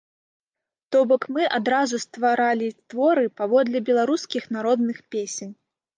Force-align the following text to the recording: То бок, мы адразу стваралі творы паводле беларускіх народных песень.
То 0.93 1.01
бок, 1.09 1.27
мы 1.35 1.43
адразу 1.57 1.95
стваралі 2.05 2.69
творы 2.95 3.27
паводле 3.43 3.85
беларускіх 3.91 4.43
народных 4.57 4.97
песень. 5.15 5.53